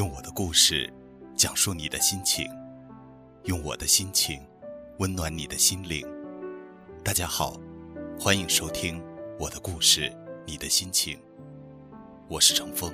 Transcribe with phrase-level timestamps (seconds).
[0.00, 0.90] 用我的故事
[1.36, 2.50] 讲述你的心情，
[3.44, 4.40] 用我的心情
[4.96, 6.08] 温暖你的心灵。
[7.04, 7.60] 大家好，
[8.18, 8.98] 欢迎收听
[9.38, 10.10] 我的故事，
[10.46, 11.20] 你的心情。
[12.30, 12.90] 我是程峰。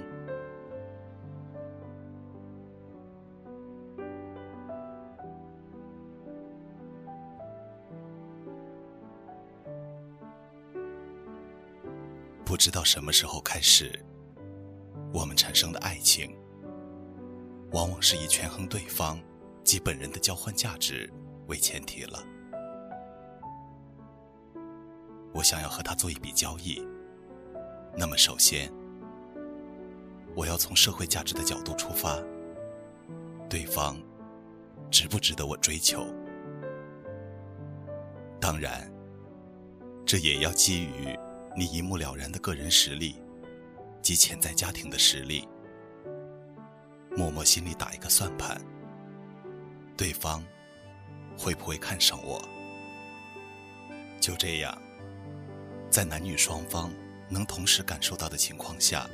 [12.45, 13.97] 不知道什么时候开始，
[15.13, 16.37] 我们产生的爱情，
[17.73, 19.21] 往往是以权衡对方
[19.65, 21.13] 及本人的交换价值
[21.47, 22.25] 为前提了。
[25.35, 26.83] 我想要和他做一笔交易，
[27.97, 28.73] 那么首先，
[30.35, 32.19] 我要从社会价值的角度出发，
[33.49, 34.01] 对方
[34.91, 36.07] 值不值得我追求？
[38.41, 38.91] 当然，
[40.05, 41.19] 这也要基于。
[41.59, 43.17] 你一目了然的个人实力
[44.03, 45.49] 及潜在家庭的实力，
[47.17, 48.61] 默默心里打一个算盘：
[49.97, 50.45] 对方
[51.37, 52.47] 会不会看上我？
[54.21, 54.77] 就这样，
[55.89, 56.93] 在男女双方
[57.31, 59.09] 能同时感受到的情况下，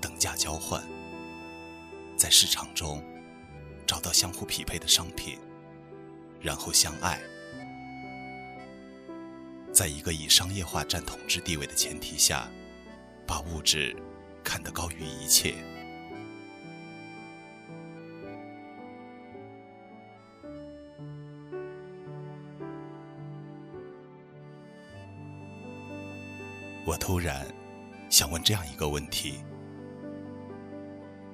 [0.00, 0.80] 等价交换，
[2.16, 3.02] 在市场中
[3.84, 5.36] 找到相互匹配的商品，
[6.40, 7.20] 然后相爱。
[9.72, 12.48] 在一个以商业化占统治地位的前提下，
[13.26, 13.96] 把物质
[14.44, 15.56] 看得高于一切。
[27.00, 27.44] 突然
[28.10, 29.42] 想问这样一个问题：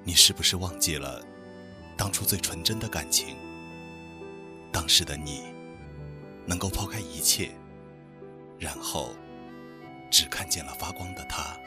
[0.04, 1.22] 你是不是忘记了
[1.96, 3.36] 当初最纯真的感情？
[4.72, 5.42] 当时的你
[6.46, 7.50] 能够抛开一切？
[8.58, 9.14] 然后，
[10.10, 11.58] 只看见了发光的他。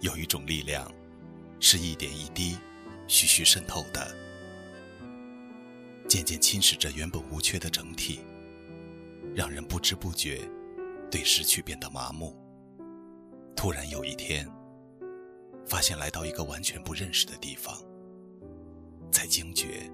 [0.00, 0.88] 有一种力量，
[1.58, 2.58] 是一点一滴、
[3.08, 4.14] 徐徐渗透的，
[6.06, 8.20] 渐渐侵蚀着原本无缺的整体，
[9.34, 10.40] 让人不知不觉
[11.10, 12.36] 对失去变得麻木。
[13.56, 14.46] 突然有一天，
[15.66, 17.74] 发现来到一个完全不认识的地方，
[19.10, 19.90] 才惊觉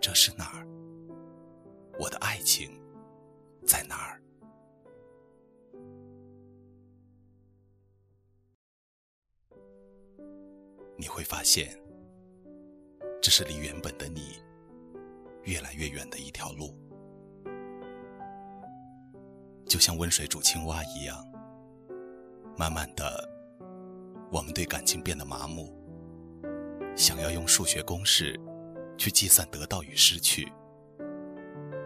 [0.00, 0.66] 这是哪儿。
[1.98, 2.70] 我的爱情
[3.64, 4.20] 在哪儿？
[10.98, 11.76] 你会发现，
[13.20, 14.40] 这是离原本的你
[15.44, 16.76] 越来越远的一条路，
[19.72, 21.16] 就像温水煮青蛙一样。
[22.58, 23.26] 慢慢的，
[24.30, 25.74] 我们对感情变得麻木，
[26.94, 28.38] 想要用数学公式
[28.98, 30.46] 去计算得到与失去。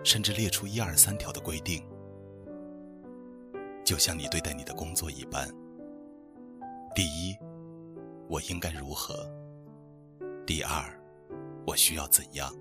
[0.02, 1.80] 甚至列出一二三条的规定，
[3.84, 5.48] 就像你对待你的工作一般。
[6.92, 7.36] 第一，
[8.28, 9.30] 我应该如何？
[10.44, 10.92] 第二，
[11.64, 12.53] 我需要怎样？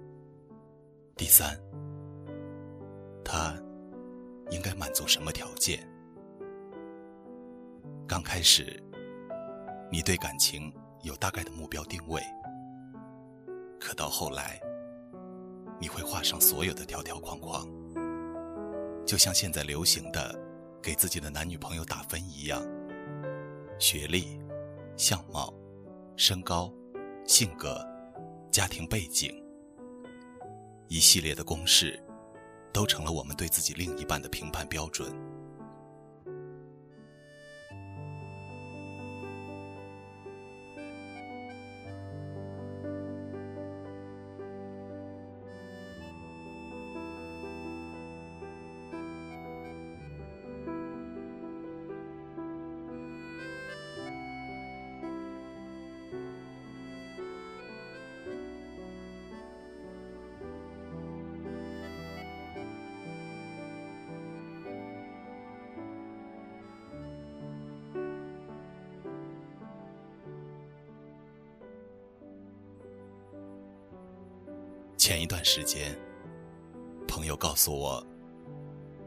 [1.17, 1.59] 第三，
[3.23, 3.59] 他
[4.51, 5.87] 应该满足什么条件？
[8.07, 8.81] 刚开始，
[9.91, 10.73] 你对感情
[11.03, 12.21] 有大概的目标定位，
[13.79, 14.59] 可到后来。
[15.77, 17.67] 你会画上所有的条条框框，
[19.05, 20.33] 就像现在流行的
[20.81, 22.65] 给自己的男女朋友打分一样，
[23.77, 24.39] 学历、
[24.95, 25.53] 相貌、
[26.15, 26.73] 身高、
[27.25, 27.85] 性格、
[28.49, 29.35] 家庭背景，
[30.87, 32.01] 一系列的公式，
[32.75, 35.09] 都成了我们对自己另一半的评判标准。
[75.05, 75.95] 前一段时间，
[77.07, 78.03] 朋友告诉我，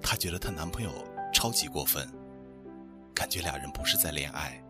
[0.01, 0.93] 她觉得她男朋友
[1.35, 2.09] 超级过分，
[3.13, 4.63] 感觉俩人不是在恋爱，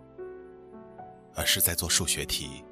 [1.34, 2.64] 而是在做数学题。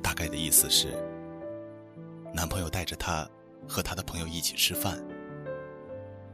[0.00, 0.96] 大概的意思是，
[2.32, 3.28] 男朋友带着她
[3.66, 5.04] 和他的朋友一起吃饭，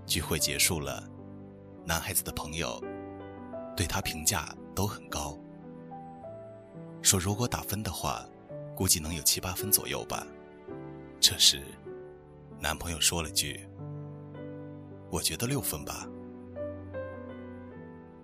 [0.05, 1.03] 聚会结束了，
[1.87, 2.79] 男孩子的朋友
[3.75, 5.39] 对她评价都很高，
[7.01, 8.29] 说如果打分的话。
[8.75, 10.27] 估计能有七八分左右吧。
[11.21, 11.63] 这时，
[12.61, 13.67] 男朋友说了句
[15.11, 16.09] ：“我觉得六分吧。”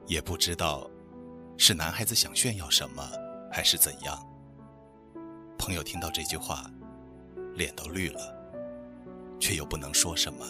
[0.07, 0.91] 也不知道
[1.57, 3.09] 是男孩子想炫耀什么，
[3.51, 4.19] 还是怎样？
[5.57, 6.69] 朋友听到这句话，
[7.55, 8.35] 脸都绿了，
[9.39, 10.45] 却又不能说什么。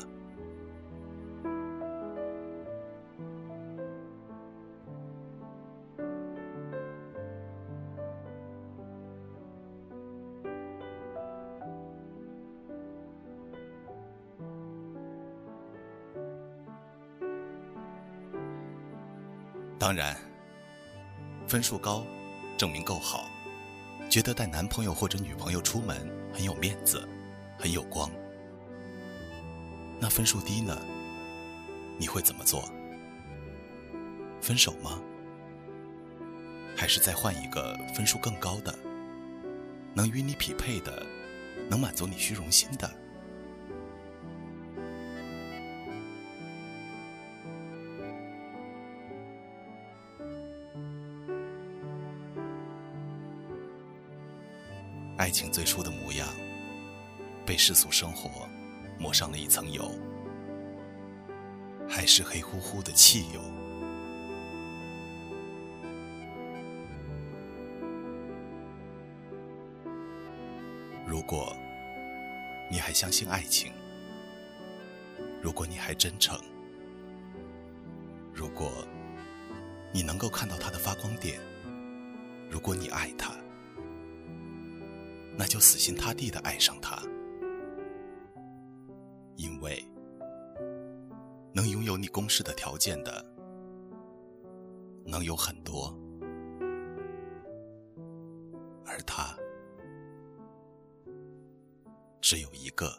[19.91, 20.17] 当然，
[21.49, 22.07] 分数高，
[22.57, 23.29] 证明够好，
[24.09, 27.09] 觉得带男朋友或者女朋友出门很有面子，
[27.59, 28.09] 很有光。
[29.99, 30.81] 那分数低呢？
[31.99, 32.71] 你会怎么做？
[34.41, 35.03] 分手吗？
[36.77, 38.73] 还是再换一个分数更高的，
[39.93, 41.05] 能与你匹配的，
[41.69, 42.89] 能满足你虚荣心的？
[55.21, 56.27] 爱情最初的模样，
[57.45, 58.49] 被世俗生活
[58.99, 59.95] 抹上了一层油，
[61.87, 63.43] 还是黑乎乎的汽油。
[71.07, 71.55] 如果
[72.71, 73.71] 你还相信爱情，
[75.43, 76.41] 如果你还真诚，
[78.33, 78.73] 如果
[79.93, 81.39] 你能够看到它的发光点，
[82.49, 83.40] 如果你爱他。
[85.41, 87.03] 那就死心塌地的爱上他，
[89.37, 89.83] 因为
[91.55, 93.25] 能拥有你公式的条件的，
[95.07, 95.99] 能有很多，
[98.85, 99.35] 而他
[102.21, 102.95] 只有一个。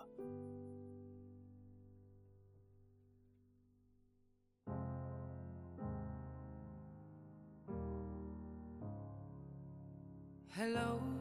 [10.55, 11.20] Hello。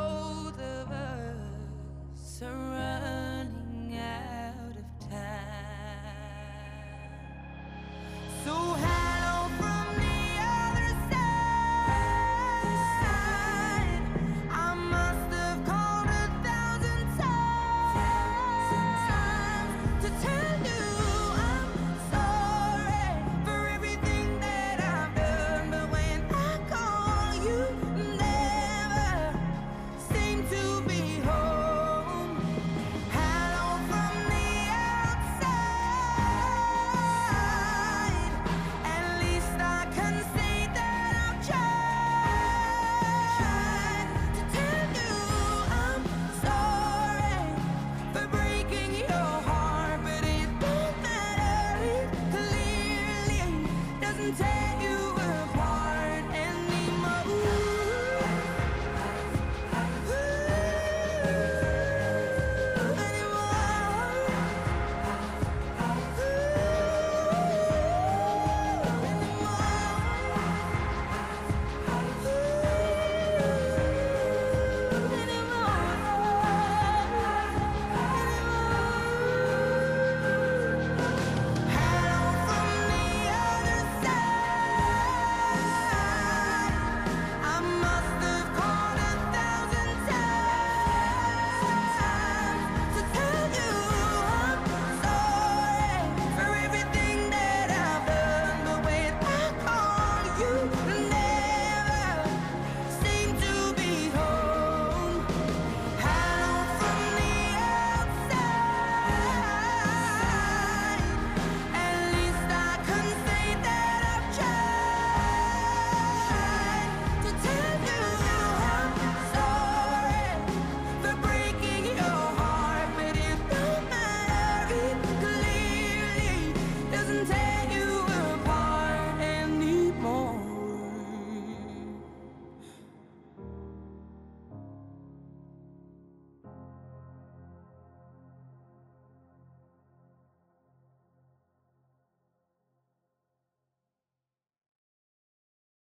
[2.41, 3.20] sunrise